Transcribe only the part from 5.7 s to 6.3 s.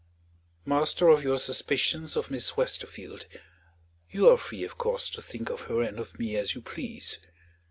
and of